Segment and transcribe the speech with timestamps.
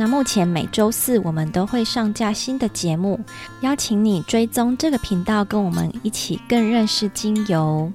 [0.00, 3.20] 那目前每周四我们都会上架新的节目，
[3.60, 7.92] 邀请你追踪这个频道，跟我们一起更认识精油。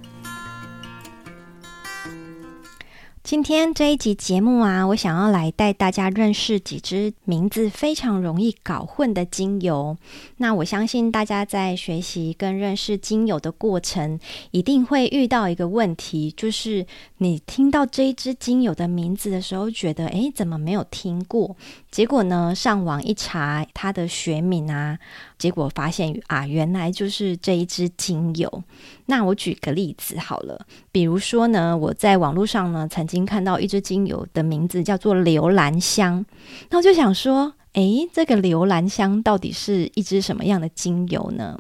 [3.26, 9.98] 今天这一集节目啊，我想要来带大家认识几支名字非常容易搞混的精油。
[10.38, 14.20] 那我相信大家在学习跟认识精油的过程，
[14.52, 16.86] 一定会遇到一个问题，就是
[17.18, 21.56] 你听到这一支精油的名字的时候，觉得诶，怎么没有听过？
[21.90, 25.00] 结果呢，上网一查它的学名啊。
[25.38, 28.64] 结果发现啊，原来就是这一支精油。
[29.08, 36.26] 那我举个例子好了，比如说呢，我在网络上呢曾经看到一支精油的名字叫做留兰香，
[36.70, 41.58] 那我就想说，诶，这个留兰香到底是一支什么样的精油呢？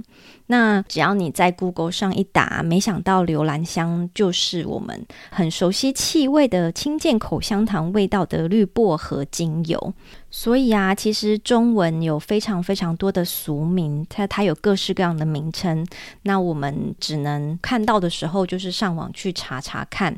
[0.48, 9.94] 那只要你在 Google 上一打，没想到留兰香就是我们很熟悉气味的清健口香糖味道的绿薄荷精油。
[10.32, 15.86] 所以啊，其实中文有非常非常多的俗名，它它有各式各样的名称。
[16.22, 20.18] 那我们只能看到的时候，就是上网去查查看。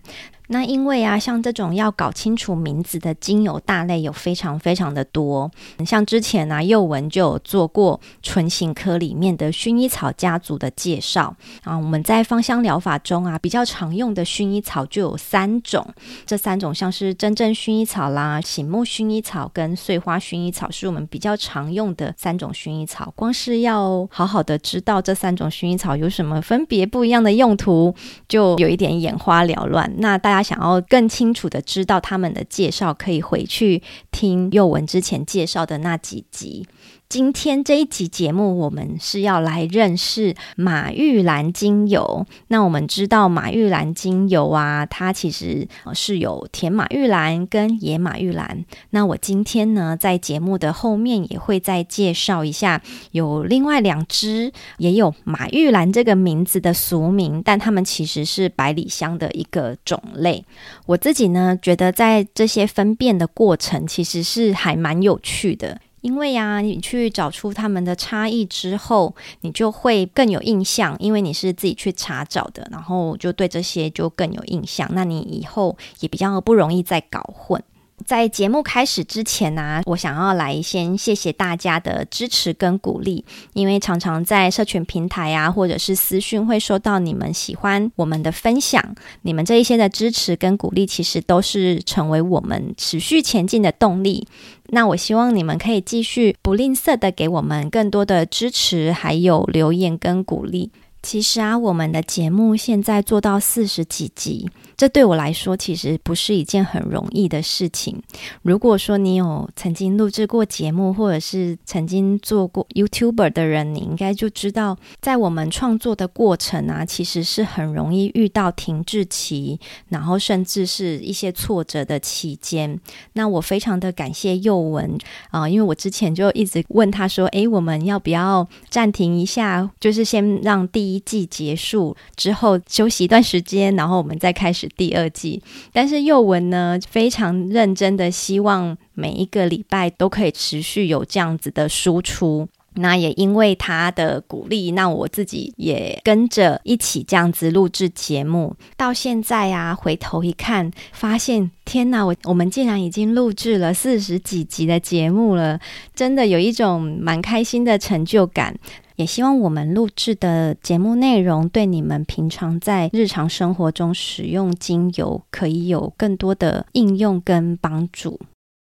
[0.49, 5.51] 那因为啊，像这种要搞清楚名字的精油大类有非常非常的多。
[5.85, 11.77] 像之前啊，幼文就有做过唇形科里面的薰衣草家族的介绍啊。
[11.77, 15.85] 我们在芳香疗法中啊，比较常用的薰衣草就有三种，
[16.25, 23.11] 这三种像是真正薰衣草啦、醒目薰衣草跟碎花薰衣草，是我们比较常用的三种薰衣草。
[23.17, 27.93] 光是要好好的知道这三种薰衣草有什么分别不一样的用途，
[28.29, 29.93] 就有一点眼花缭乱。
[29.97, 30.36] 那大家。
[30.37, 36.67] 他想要更清楚的知道他们的介绍，可以回去听幼文之前介绍的那几集。
[37.09, 42.25] 今天这一集节目，我们是要来认识马玉兰精油。
[42.49, 48.65] 那我们知道马玉兰精油啊，它其实是有甜马玉兰跟野马玉兰。
[48.89, 52.81] 那我今天呢，在节目的后面也会再介绍一下，
[53.11, 60.43] 有另外两支也有马玉兰这个名字的俗名，但它们其实是百里香的一个种类。
[60.85, 65.79] 我自己呢，觉得在这些分辨的过程，其实是还蛮有趣的。
[66.07, 74.89] 因为呀，你去找出他们的差异之后，你就会更有印象，因为你是自己去查找的，然后就对这些就更有印象。
[74.93, 77.61] 那你以后也比较不容易再搞混。
[78.05, 94.27] 在节目开始之前呢、我想要来先谢谢大家的支持跟鼓励，因为常常在社群平台啊，或者是私讯会收到你们喜欢我们的分享，你们这一些的支持跟鼓励，其实都是成为我们持续前进的动力。
[94.67, 100.71] 那我希望你们可以继续不吝啬的给我们更多的支持，还有留言跟鼓励。
[101.01, 104.49] 其实啊，我们的节目现在做到四十几集。
[104.77, 107.99] 这对我来说其实不是一件很容易的事情。
[108.43, 122.79] 如果说你有曾经录制过节目，或者是曾经做过 YouTuber 的人，你应该就知道，在我们创作的过程啊，其实是很容易遇到停滞期，然后甚至是一些挫折的期间。
[123.13, 124.95] 那我非常的感谢宥雯
[125.31, 129.67] 啊，因为我之前就一直问他说：“诶，我们要不要暂停一下？
[129.79, 135.41] 就是先让第一季结束之后休息一段时间，然后我们再开始。”第二季，
[135.71, 142.47] 但是宥雯呢，非常认真的希望每一个礼拜都可以持续有这样子的输出。
[142.79, 148.55] 那也因为他的鼓励，那我自己也跟着一起这样子录制节目。
[148.75, 155.59] 到现在啊，回头一看，发现天哪，我我们竟然已经录制了四十几集的节目了，
[155.95, 158.55] 真的有一种蛮开心的成就感。
[158.97, 168.19] 也希望我们录制的节目内容对你们平常在日常生活中使用精油可以有更多的应用跟帮助。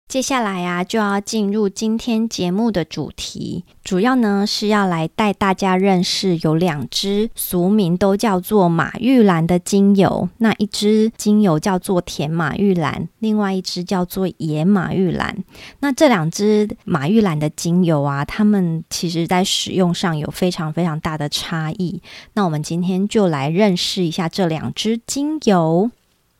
[0.10, 10.28] 接下来啊，就要进入今天节目的主题，主要呢是要来带大家认识有两支俗名都叫做马玉兰的精油。
[10.40, 15.44] 那一支精油叫做甜马玉兰，另外一支叫做野马玉兰。
[15.82, 22.02] 那这两支马玉兰的精油啊，它们其实在使用上有非常非常大的差异。
[22.34, 25.92] 那我们今天就来认识一下这两支精油。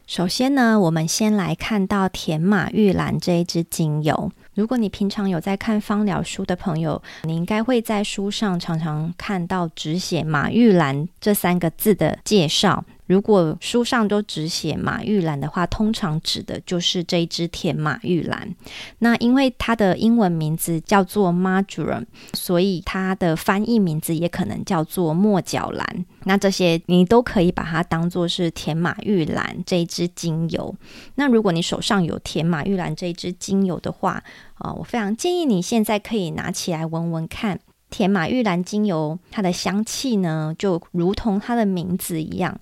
[0.10, 4.32] 首先呢，我们先来看到甜马玉兰这一支精油。
[4.56, 12.84] 如果你平常有在看芳疗书的朋友，你应该会在书上常常看到只写马玉兰这三个字的介绍。
[13.10, 18.56] 如果书上都只写马玉兰的话，通常指的就是这一支甜马玉兰。
[19.00, 26.06] 那因为它的英文名字叫做 Marjoram，所以它的翻译名字也可能叫做墨角兰。
[26.26, 30.76] 那这些你都可以把它当做是甜马玉兰这一支精油。
[31.16, 34.24] 那如果你手上有甜马玉兰这一支精油的话，
[34.60, 37.60] 啊、呃，我非常建议你现在可以拿起来闻闻看。
[37.90, 42.56] 甜马玉兰精油它的香气呢，就如同它的名字一样。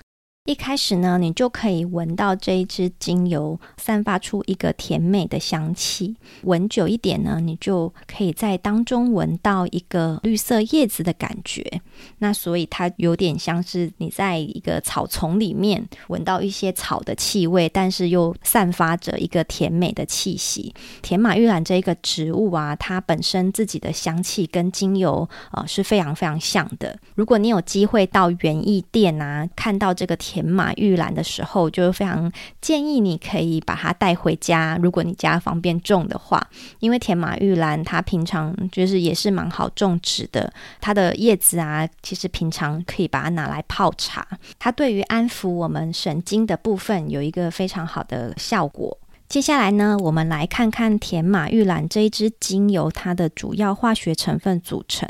[0.47, 6.15] 一开始呢，你就可以闻到这一支精油散发出一个甜美的香气。
[6.43, 11.81] 闻久一点呢，你就可以在当中闻到一个绿色叶子的感觉。
[12.19, 20.73] 那所以它有点像是你在一个草丛里面闻到一些草的气味，但是又散发着一个甜美的气息。
[21.01, 26.97] 甜马玉兰这一个植物啊，它本身自己的香气跟精油啊、是非常非常像的。
[27.15, 32.31] 如果你有机会到园艺店啊，看到这个甜田马玉兰的时候，就非常
[32.61, 34.77] 建议你可以把它带回家。
[34.79, 36.47] 如果你家方便种的话，
[36.79, 40.53] 因为田马玉兰它平常就是也是蛮好种植的。
[40.79, 44.27] 它的叶子啊，其实平常可以把它拿来泡茶。
[44.59, 48.95] 它对于安抚我们神经的部分有一个非常好的效果。
[49.29, 55.07] 接下来呢，我们来看看甜马玉兰这一支精油，它的主要化学成分组成。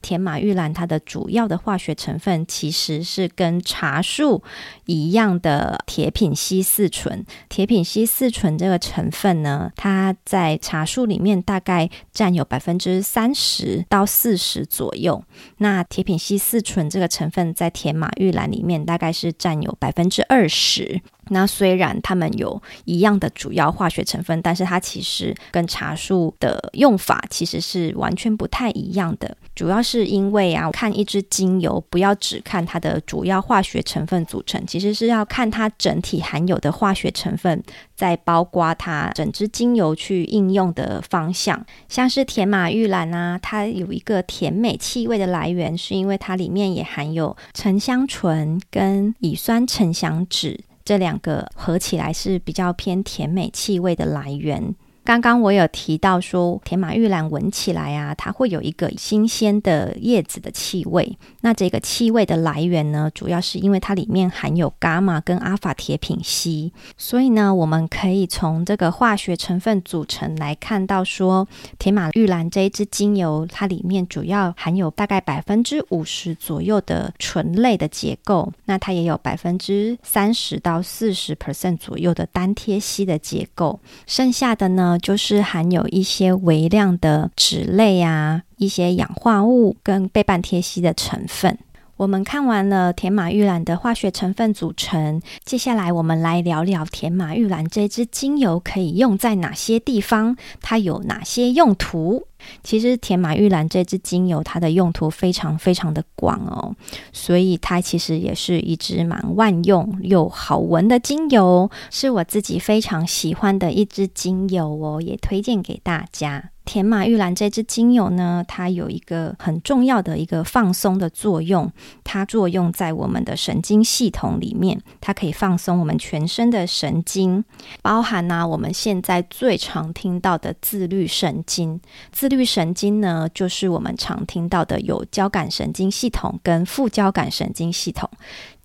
[0.00, 4.42] 甜马玉兰它的主要的化学成分其实是跟茶树
[4.86, 7.22] 一样的铁品烯四醇。
[7.50, 15.22] 铁品烯四醇这个成分呢，它在茶树里面大概占有百分之三十到四十左右。
[15.58, 21.02] 那铁品烯四醇这个成分在甜马玉兰里面大概是占有百分之二十。
[21.30, 29.36] 那虽然它们有一样的主要化学成分，但是它其实跟茶树的用法其实是完全不太一样的。
[29.54, 37.62] 主要是因为啊，看一支精油不要只看它的主要化学成分组成，其实是要看它整体含有的化学成分，
[37.96, 41.64] 再包括它整支精油去应用的方向。
[41.88, 50.60] 像是甜马玉兰啊，它有一个甜美气味的来源，是因为它里面也含有沉香醇跟乙酸沉香酯。
[50.88, 54.74] 这两个合起来是比较偏甜美气味的来源。
[55.08, 61.16] 刚刚我有提到说，铁马玉兰闻起来啊，它会有一个新鲜的叶子的气味。
[61.40, 66.74] 那这个气味的来源呢，主要是因为它里面含有伽马跟阿法铁品烯。
[66.98, 78.52] 所以呢，我们可以从这个化学成分组成来看到说，铁马玉兰这一支精油，它里面主要含有大概百分之五十左右的醇类的结构。
[78.66, 83.80] 那它也有百分之三十到四十 percent 左右的单萜烯的结构。
[84.06, 91.58] 剩下的呢，就是含有一些微量的脂类啊，一些氧化物跟倍半贴息的成分。
[91.96, 102.28] 我们看完了甜马玉兰的化学成分组成，接下来我们来聊聊甜马玉兰这支精油可以用在哪些地方，它有哪些用途。
[102.62, 106.74] 其实甜马玉兰这支精油，它的用途非常非常的广哦，
[107.12, 116.50] 所以它其实也是一支蛮万用又好闻的精油，是我自己非常喜欢的一支精油哦，也推荐给大家。
[116.64, 121.72] 甜马玉兰这支精油呢，它有一个很重要的一个放松的作用，
[122.04, 127.42] 它作用在我们的神经系统里面，它可以放松我们全身的神经，
[127.80, 131.80] 包含呢、我们现在最常听到的自律神经。
[132.12, 138.08] 自律神经呢，就是我们常听到的有交感神经系统跟副交感神经系统。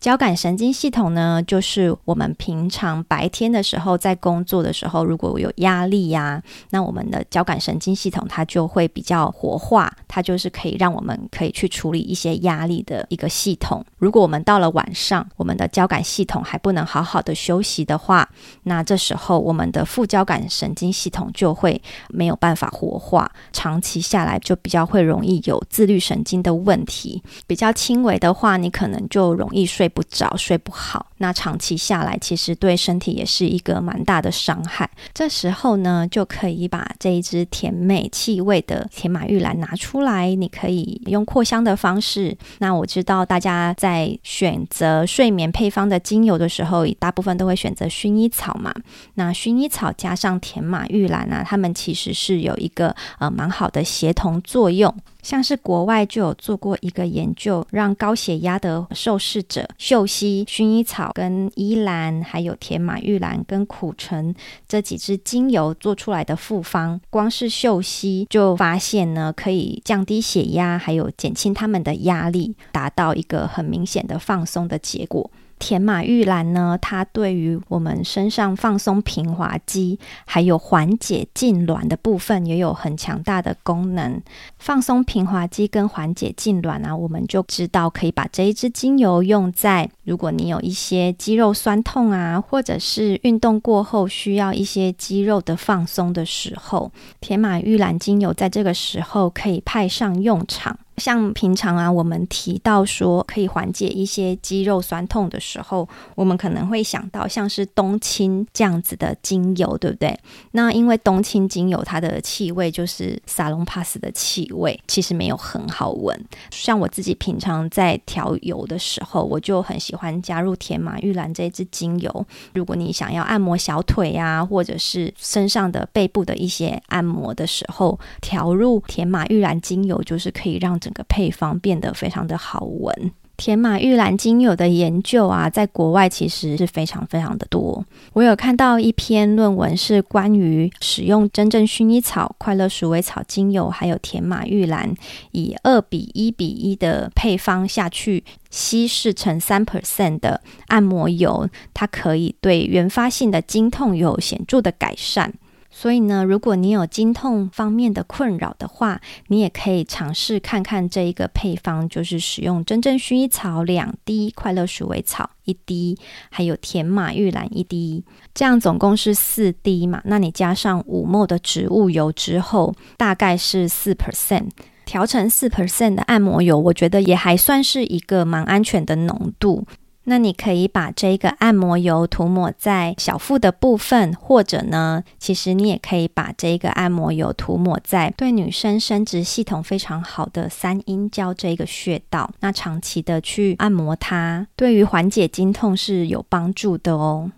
[0.03, 13.81] 交感神经系统呢，就是我们平常白天的时候在工作的时候，如果有压力呀、那我们的交感神经系统它就会比较活化，它就是可以让我们可以去处理一些压力的一个系统。
[13.97, 18.27] 如果我们到了晚上，我们的交感系统还不能好好的休息的话，
[18.63, 27.23] 那这时候我们的副交感神经系统就会没有办法活化，长期下来就比较会容易有自律神经的问题。
[27.47, 34.89] 比较轻微的话，你可能就容易睡不着，睡不好，那长期下来，其实对身体也是一个蛮大的伤害。
[35.13, 42.35] 这时候呢，就可以把这一支甜美气味的甜马玉兰拿出来，你可以用扩香的方式。
[42.59, 48.73] 那我知道大家在选择睡眠配方的精油的时候，大部分都会选择薰衣草嘛。
[49.13, 54.93] 那薰衣草加上甜马玉兰啊，它们其实是有一个呃蛮好的协同作用。
[55.23, 64.35] 像是国外就有做过一个研究，让高血压的受试者嗅吸薰衣草、跟依兰、还有甜马玉兰跟苦橙
[64.67, 75.31] 这几支精油做出来的复方，光是嗅吸就发现呢，可以降低血压，还有减轻他们的压力，达到一个很明显的放松的结果。
[75.63, 84.21] 甜马玉兰呢，它对于我们身上放松平滑肌，还有缓解痉挛的部分也有很强大的功能。
[84.59, 96.91] 放松平滑肌跟缓解痉挛啊，我们就知道可以把这一支精油用在如果你有一些肌肉酸痛啊，或者是运动过后需要一些肌肉的放松的时候，
[97.21, 100.77] 甜马玉兰精油在这个时候可以派上用场。
[100.97, 110.17] 像平常啊，我们提到说可以缓解一些肌肉酸痛的时候，我们可能会想到像是冬青这样子的精油，对不对？
[110.51, 116.19] 那因为冬青精油它的气味就是萨隆帕斯的气味，其实没有很好闻。
[116.51, 122.25] 像我自己平常在调油的时候，我就很喜欢加入甜马玉兰这支精油。
[122.53, 133.11] 如果你想要按摩小腿啊，或者是身上的背部的一些按摩的时候，调入甜马玉兰精油，就是可以让整个配方变得非常的好闻。
[133.35, 137.83] 天马玉兰精油的研究啊，在国外其实是非常非常的多。
[138.13, 144.93] 我有看到一篇论文是关于使用真正薰衣草、快乐鼠尾草精油，还有天马玉兰，
[145.31, 155.33] 以二比一比一的配方下去稀释成三 percent 的按摩油，它可以对原发性的经痛有显著的改善。
[155.75, 165.97] 所以呢，如果你有经痛方面的困扰的话，你也可以尝试看看这一个配方，就是使用真正薰衣草两滴、快乐鼠尾草一滴，
[166.29, 169.99] 还有甜马玉兰一滴，这样总共是四滴嘛。
[170.05, 174.49] 那你加上五 ml 的植物油之后，大概是四 percent，
[174.85, 179.65] 调成四 percent 的按摩油，我觉得也还算是一个蛮安全的浓度。
[180.05, 192.29] 那你可以把这个按摩油涂抹在小腹的部分，或者呢，其实你也可以把这个按摩油涂抹在对女生生殖系统非常好的三阴交这个穴道。
[192.41, 197.31] 那长期的去按摩它，对于缓解经痛是有帮助的哦。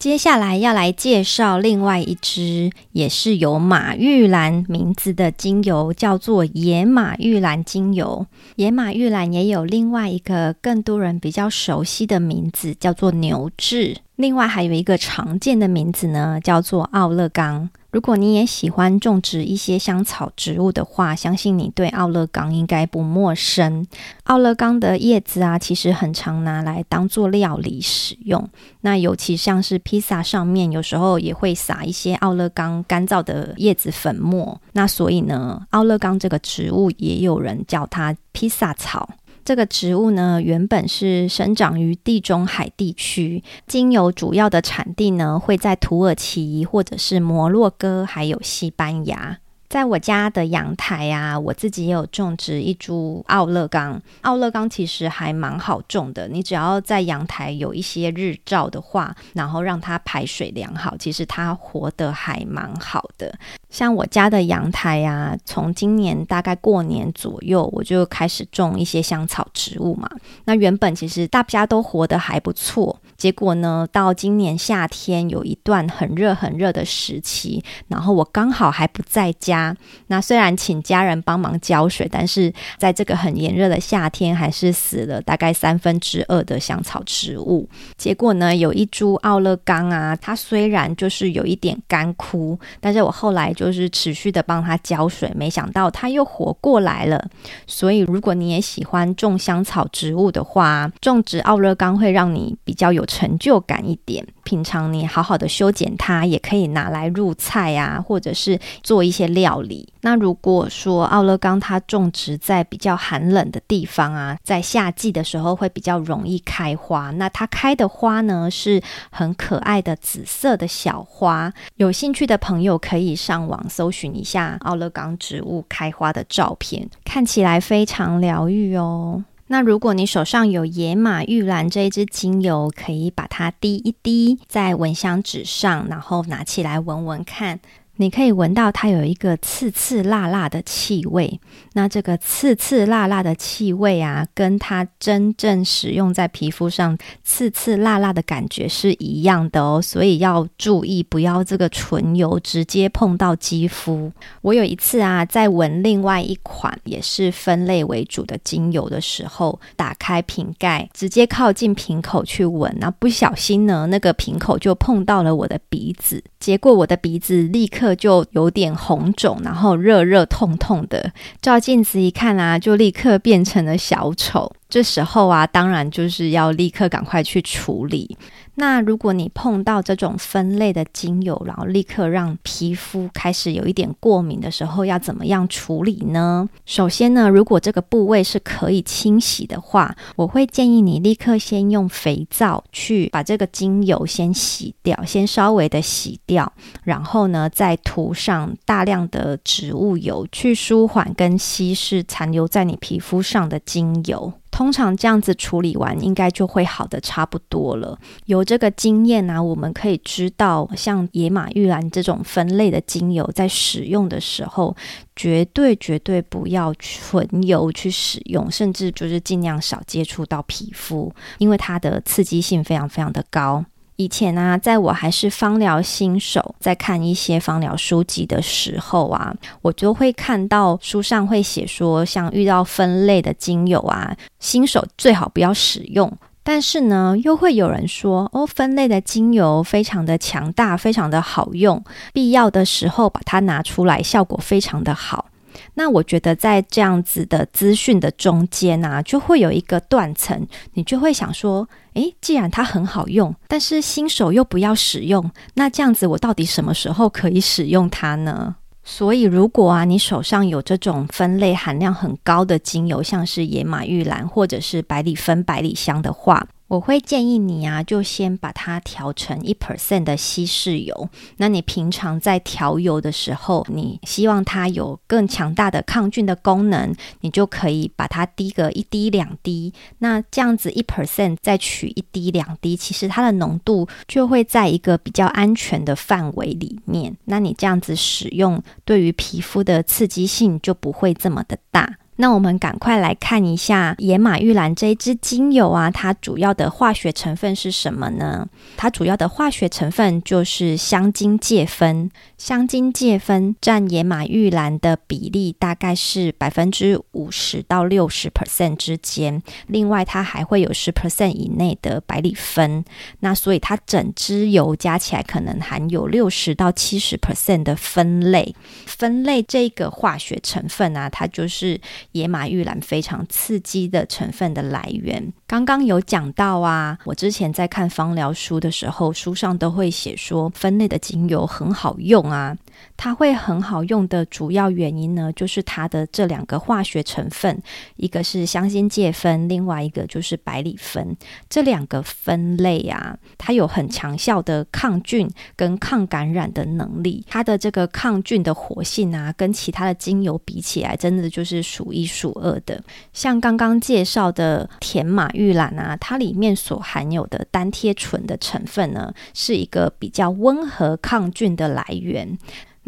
[0.00, 8.26] 接下来要来介绍另外一支，也是有马玉兰名字的精油，叫做野马玉兰精油。
[8.56, 13.94] 野马玉兰也有另外一个更多人比较熟悉的名字，叫做牛至。
[14.16, 17.68] 另外还有一个常见的名字呢，叫做奥勒冈。
[17.90, 23.86] 如果你也喜欢种植一些香草植物的话，相信你对奥勒冈应该不陌生。
[24.24, 28.48] 奥勒冈的叶子啊，其实很常拿来当做料理使用。
[28.82, 34.60] 那尤其像是披萨上面，有时候也会撒一些奥勒冈干燥的叶子粉末。
[34.72, 39.08] 那所以呢，奥勒冈这个植物也有人叫它披萨草。
[39.44, 49.38] 这个植物呢，原本是生长于地中海地区，精油主要的产地呢，会在土耳其或者是摩洛哥，还有西班牙。
[49.70, 54.02] 在我家的阳台啊，我自己也有种植一株奥勒冈。
[54.22, 63.32] 奥勒冈其实还蛮好种的，你只要在阳台有一些日照的话，然后让它排水良好，其实它活得还蛮好的。
[63.68, 70.10] 像我家的阳台啊，从今年大概过年左右，我就开始种一些香草植物嘛。
[70.46, 79.76] 那原本其实大家都活得还不错，结果呢，到今年夏天有一段很热很热的时期，然后我刚好还不在家。
[80.06, 87.68] 那虽然请家人帮忙浇水，但是在这个很炎热的夏天，还是死了大概三分之二的香草植物。
[87.98, 97.22] 结果呢，有一株奥勒冈啊，它虽然就是有一点干枯，但是我后来就是持续的帮它浇水，没想到它又活过来了。
[97.66, 104.24] 所以，如果你也喜欢种香草植物的话，种植奥勒冈会让你比较有成就感一点。
[104.44, 109.92] 平常你好好的修剪它，也可以拿来入菜啊，或者是做一些料理。
[110.02, 117.10] 那如果说奥勒冈它种植在比较寒冷的地方啊，在夏季的时候会比较容易开花。
[117.10, 121.52] 那它开的花呢，是很可爱的紫色的小花。
[121.76, 129.24] 有兴趣的朋友可以上网搜寻一下奥勒冈植物开花的照片，看起来非常疗愈哦。
[129.52, 137.58] 那如果你手上有野马玉兰这一支精油，可以把它滴一滴在蚊香纸上，然后拿起来闻闻看。
[138.00, 141.38] 你可以闻到它有一个刺刺辣辣的气味。
[141.74, 149.82] 那这个刺刺辣辣的气味啊，跟它真正使用在皮肤上刺刺辣辣的感觉是一样的哦。
[149.82, 154.10] 所以要注意，不要这个唇油直接碰到肌肤。
[154.40, 167.89] 我有一次啊，在闻另外一款也是分类为主的精油的时候，打开瓶盖，直接靠近瓶口去闻，那不小心呢，那个瓶口就碰到了我的鼻子，结果我的鼻子立刻。
[167.94, 174.52] 就有点红肿，然后热热痛痛的，照镜子一看啊，就立刻变成了小丑。
[174.68, 178.16] 这时候啊，当然就是要立刻赶快去处理。
[178.60, 186.46] 那如果你碰到这种分类的精油，然后立刻让皮肤开始有一点过敏的时候，要怎么样处理呢？
[186.66, 196.52] 首先呢，如果这个部位是可以清洗的话，我会建议你立刻先用肥皂去把这个精油先洗掉，先稍微的洗掉，
[196.84, 204.30] 然后呢，再涂上大量的植物油去舒缓跟稀释残留在你皮肤上的精油。
[204.50, 207.98] 通常这样子处理完，应该就会好的差不多了。
[208.26, 214.76] 有这个经验呢、我们可以知道，像野马玉兰这种分类的精油，在使用的时候，
[215.14, 223.64] 绝对绝对不要纯油去使用，甚至就是尽量少接触到皮肤，因为它的刺激性非常非常的高。
[224.00, 236.10] 以前啊，在我还是芳疗新手，在看一些芳疗书籍的时候啊，我就会看到书上会写说，像遇到分类的精油啊，新手最好不要使用。
[236.42, 245.26] 但是呢，又会有人说，哦，分类的精油非常的强大，非常的好用，必要的时候把它拿出来，效果非常的好。
[245.74, 258.56] 那我觉得在这样子的资讯的中间啊，就会有一个断层，你就会想说，诶，既然它很好用，但是新手又不要使用，那这样子我到底什么时候可以使用它呢？
[258.82, 271.08] 所以如果啊，你手上有这种分类含量很高的精油，像是野马玉兰或者是百里芬、百里香的话，我会建议你啊，就先把它调成一 percent 的稀释油。
[271.38, 279.72] 那你平常在调油的时候，你希望它有更强大的抗菌的功能，你就可以把它滴个一滴两滴。
[279.98, 287.16] 那这样子一 percent 再取一滴两滴，其实它的浓度就会在一个比较安全的范围里面。
[287.24, 291.96] 那你这样子使用，对于皮肤的刺激性就不会这么的大。
[292.20, 298.46] 那我们赶快来看一下野马玉兰这一支精油啊，它主要的化学成分是什么呢？
[298.76, 309.42] 它主要的化学成分就是香精芥酚，香精芥酚占野马玉兰的比例大概是百分之五十到六十 percent 之间。
[309.68, 312.84] 另外，它还会有十 percent 以内的百里芬，
[313.20, 318.54] 那所以它整支油加起来可能含有六十到七十 percent 的酚类。
[318.86, 321.80] 酚类这个化学成分啊，它就是。
[322.12, 332.56] 野马玉兰非常刺激的成分的来源，刚刚有讲到啊，我之前在看芳疗书的时候，书上都会写说分类的精油很好用啊。
[332.96, 337.62] 它会很好用的主要原因呢，就是它的这两个化学成分，
[337.96, 341.16] 一个是香精芥酚，另外一个就是百里芬。
[341.48, 347.24] 这两个分类啊，它有很强效的抗菌跟抗感染的能力。
[347.28, 352.82] 它的这个抗菌的活性啊，跟其他的精油比起来，真的就是数一数二的。
[353.12, 362.38] 像刚刚介绍的甜马玉兰啊，它里面所含有的单萜醇的成分呢，是一个比较温和抗菌的来源。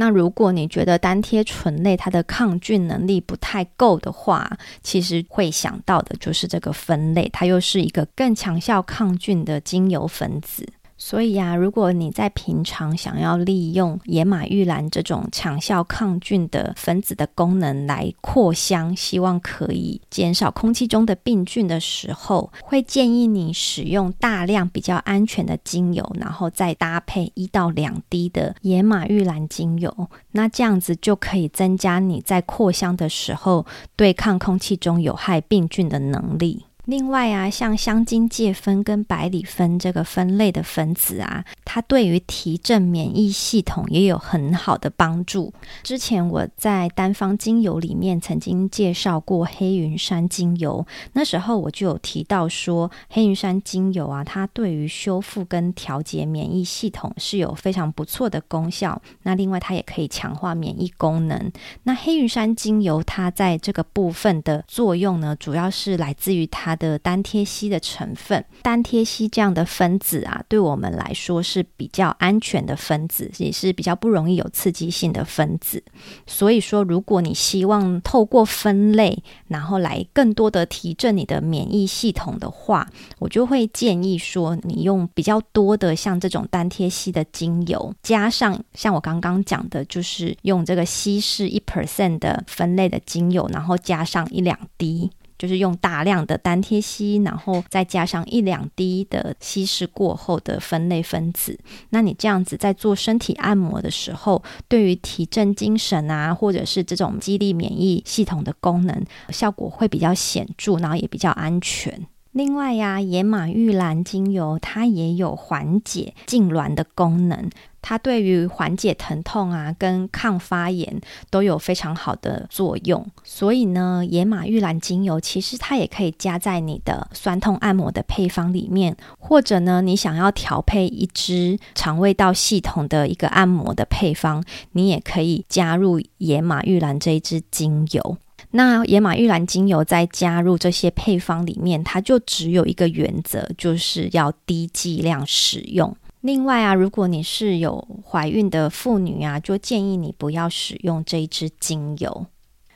[0.02, 4.50] 那如果你觉得单贴醇类它的抗菌能力不太够的话，
[4.82, 10.66] 其实会想到的就是这个分类，它又是一个更强效抗菌的精油分子。
[11.04, 36.66] 所以啊，如果你在平常想要利用野马玉兰这种强效抗菌的分子的功能来扩香，希望可以减少空气中的病菌的时候，会建议你使用大量比较安全的精油，然后再搭配一到两滴的野马玉兰精油，那这样子就可以增加你在扩香的时候对抗空气中有害病菌的能力。
[36.92, 45.50] 另外啊，像香精芥酚跟百里芬这个分类的分子啊，它对于提振免疫系统也有很好的帮助。
[45.82, 59.00] 之前我在单方精油里面曾经介绍过黑云杉精油，那时候我就有提到说，黑云杉精油啊，它对于修复跟调节免疫系统是有非常不错的功效。
[59.22, 61.50] 那另外，它也可以强化免疫功能。
[61.84, 66.76] 那黑云杉精油它在这个部分的作用呢，主要是来自于它。
[66.82, 68.44] 的单萜烯的成分。
[68.62, 75.82] 单萜烯这样的分子啊，对我们来说是比较安全的分子，也是比较不容易有刺激性的分子。
[76.26, 82.88] 所以说，如果你希望透过分类，然后来更多的提振你的免疫系统的话，
[83.20, 95.10] 我就会建议说，你用比较多的像这种单萜烯的精油，加上像我刚刚讲的，就是用这个稀释一 percent 的分类的精油，然后加上一两滴。
[95.38, 101.58] 就是用大量的单萜烯，然后再加上一两滴的稀释过后的分类分子。
[101.90, 112.06] 那你这样子在做身体按摩的时候，对于提振精神啊，或者是这种激励免疫系统的功能，效果会比较显著，然后也比较安全。
[112.32, 117.50] 另外呀，野马玉兰精油它也有缓解痉挛的功能，
[117.82, 123.04] 它对于缓解疼痛啊跟抗发炎都有非常好的作用。
[123.22, 134.42] 所以呢，野马玉兰精油其实它也可以加在你的酸痛按摩的配方里面，或者呢，你想要调配一支肠胃道系统的一个按摩的配方，
[134.72, 138.16] 你也可以加入野马玉兰这一支精油。
[138.54, 145.96] 那野马玉兰精油在加入这些配方里面，它就只有一个原则，就是要低剂量使用。
[146.22, 152.26] 另外啊，如果你是有怀孕的妇女啊，就建议你不要使用这一支精油。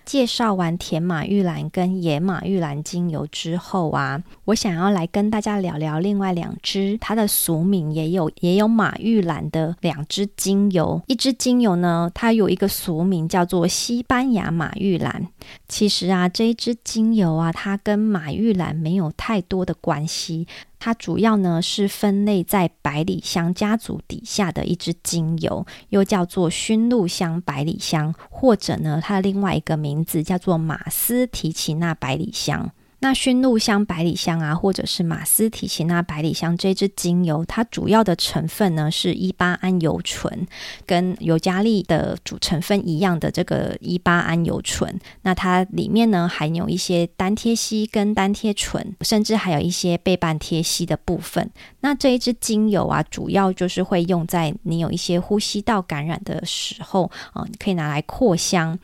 [0.04, 11.00] 介绍完甜马玉兰跟野马玉兰精油之后啊，我想要来跟大家聊聊另外两支，它的俗名也有也有马玉兰的两支精油。
[11.06, 15.26] 一支精油呢，它有一个俗名叫做西班牙马玉兰。
[15.68, 20.46] 其实啊，这一支精油啊，它跟马玉兰没有太多的关系。
[20.86, 32.70] 它主要呢是分类在百里香家族底下的一支精油，又叫做熏露香百里香，或者呢它的另外一个名字叫做马斯提奇纳百里香。
[33.00, 40.46] 那驯鹿香百里香啊，或者是马斯提琴啊百里香这支精油，它主要的成分呢是一八桉油醇，
[40.86, 44.98] 跟尤加利的主成分一样的这个一八桉油醇。
[45.22, 51.50] 那它里面呢含有一些单萜烯跟单萜醇，甚至还有一些倍半萜烯的部分。
[51.86, 58.76] 那这一支精油啊，主要就是会用在你有一些呼吸道感染的时候啊，你可以拿来扩香。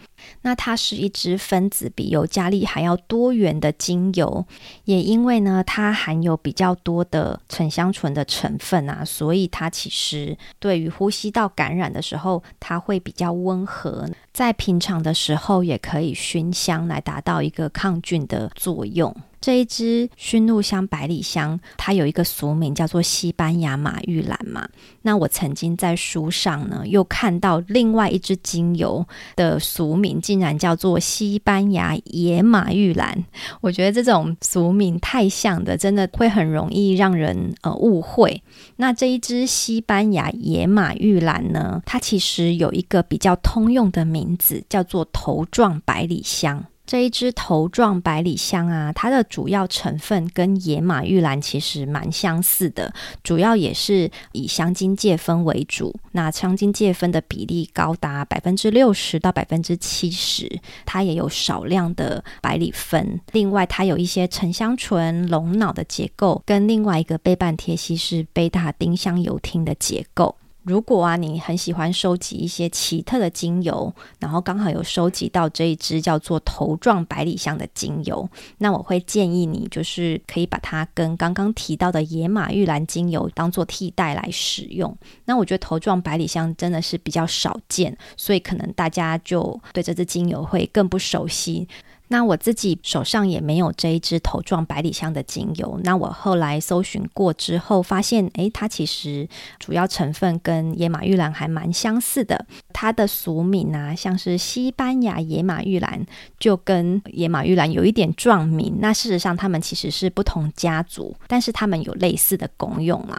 [0.43, 4.47] 那它是一支分子比尤加利还要多元的精油，
[4.85, 19.12] 也因为呢，它含有比较多的沉香醇的成分啊，所以它其实对于呼吸道感染的时候，它会比较温和，在平常的时候也可以熏香来达到一个抗菌的作用。
[19.42, 24.66] 这一支驯鹿香百里香，它有一个俗名叫做西班牙马玉兰嘛。
[25.02, 33.24] 那我曾经在书上呢，又看到另外一支精油的俗名，竟然叫做西班牙野马玉兰。
[33.61, 38.40] 我觉得这种俗名太像的，真的会很容易让人呃误会。
[38.76, 46.64] 那这一支西班牙野马玉兰呢，它其实有一个比较通用的名字，叫做头状百里香。
[46.85, 52.92] 这一支头状百里香啊，它的主要成分跟野马玉兰其实蛮相似的，
[53.23, 55.95] 主要也是以香精芥酚为主。
[56.11, 63.21] 那香精芥酚的比例高达百分之六十到百分之七十，它也有少量的百里酚。
[63.33, 70.37] 另外，它有一些沉香醇、龙脑的结构，跟另外一个倍半萜烯是贝塔丁香油烃的结构。
[70.64, 84.96] 如果啊，你很喜欢收集一些奇特的精油，然后刚好有收集到这一支叫做头状百里香的精油，那我会建议你，就是可以把它跟刚刚提到的野马玉兰精油当做替代来使用。
[85.25, 91.66] 那我觉得头状百里香真的是比较少见，所以可能大家就对这支精油会更不熟悉。
[92.12, 95.81] 那我自己手上也没有这一支头状百里香的精油。
[95.83, 99.27] 那我后来搜寻过之后，发现，诶，它其实
[99.59, 102.44] 主要成分跟野马玉兰还蛮相似的。
[102.70, 106.05] 它的俗名啊，像是西班牙野马玉兰，
[106.38, 108.77] 就跟野马玉兰有一点撞名。
[108.79, 113.18] 那事实上，它们其实是不同家族，但是它们有类似的功用嘛。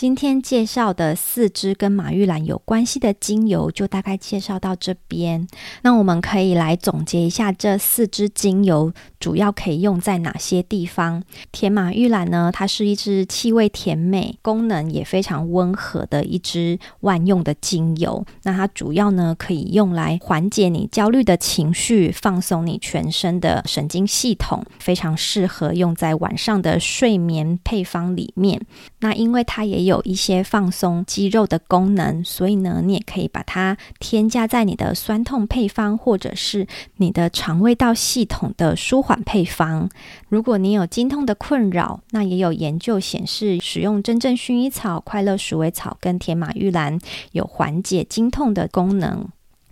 [0.00, 5.46] 今天介绍的四支跟马玉兰有关系的精油，就大概介绍到这边。
[5.82, 11.22] 那我们可以来总结一下这四支精油主要可以用在哪些地方。
[11.52, 18.24] 甜马玉兰呢，它是一支气味甜美、功能也非常温和的一支万用的精油。
[18.44, 28.62] 那它主要呢可以用来缓解你焦虑的情绪，放松你全身的神经系统，非常适合用在晚上的睡眠配方里面。
[29.00, 29.89] 那因为它也有。
[29.90, 36.66] 有一些放松肌肉的功能，所以呢，你也可以把它添加在你的酸痛配方，或者是
[36.98, 39.88] 你的肠胃道系统的舒缓配方。
[40.28, 46.98] 如果你有经痛的困扰，那也有研究显示，使用真正薰衣草、快乐鼠尾草跟甜马玉兰
[47.32, 49.28] 有缓解经痛的功能。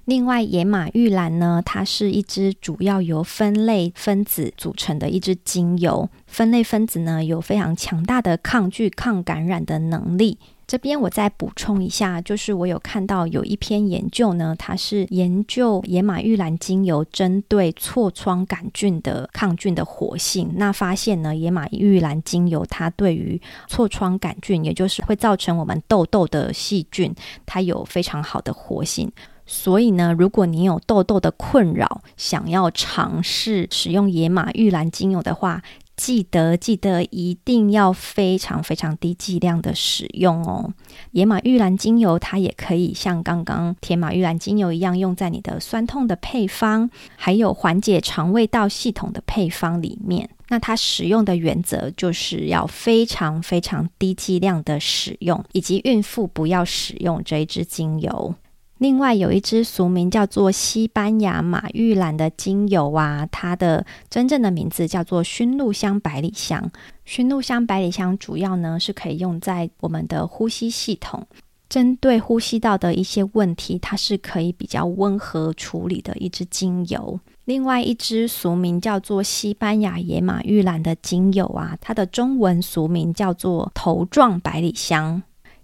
[0.09, 6.09] 另外，野马玉兰呢，它是一支主要由分类分子组成的一支精油。
[6.27, 10.39] 分类分子呢，有非常强大的抗拒、抗感染的能力。
[10.67, 20.51] 这边我再补充一下，就是我有看到有一篇研究呢，它是研究野马玉兰精油针对痤疮杆菌的抗菌的活性。
[20.57, 29.13] 那发现呢，野马玉兰精油它对于痤疮杆菌，也就是会造成我们痘痘的细菌，它有非常好的活性。
[29.51, 35.63] 所以呢，如果你有痘痘的困扰，想要尝试使用野马玉兰精油的话，
[35.97, 40.71] 记得记得一定要非常非常低剂量的使用哦。
[41.13, 50.29] 野马玉兰精油它也可以像刚刚铁马玉兰精油一样，用在你的酸痛的配方，还有缓解肠胃道系统的配方里面。
[50.51, 58.35] 那它使用的原则就是要非常非常低剂量的使用，以及孕妇不要使用这一支精油。
[58.79, 66.71] 另外有一支俗名叫做西班牙马玉兰的精油啊，它的真正的名字叫做熏露香百里香。
[67.05, 71.27] 熏露香百里香主要呢是可以用在我们的呼吸系统，
[71.69, 77.19] 针对呼吸道的一些问题，它是可以比较温和处理的一支精油。
[77.47, 85.21] 另外一支俗名叫做西班牙野马玉兰的精油啊，它的中文俗名叫做头状百里香。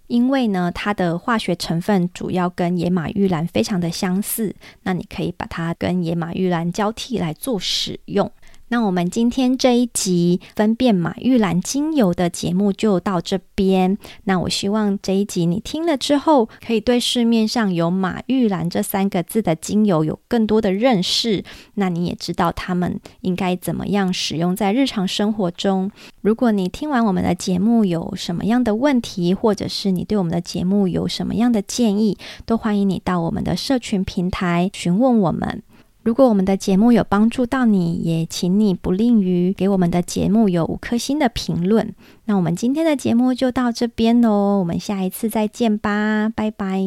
[0.07, 8.31] 因为呢，它的化学成分主要跟野马玉兰非常的相似，那你可以把它跟野马玉兰交替来做使用。
[8.75, 13.97] 那我们今天这一集分辨马玉兰精油的节目就到这边。
[14.25, 21.41] 那我希望这一集你听了之后，可以对市面上有马玉兰这三个字的精油有更多的认识。
[21.75, 25.89] 那你也知道它们应该怎么样使用在日常生活中。
[26.19, 35.63] 如果你听完我们的节目有什么样的问题，或者是你对我们的节目有什么样的建议，都欢迎你到我们的社群平台询问我们。
[36.05, 41.95] 如果我们的节目有帮助到你，也请你不吝于给我们的节目有五颗星的评论。
[42.25, 46.79] 那我们今天的节目就到这边喽，我们下一次再见吧，拜拜。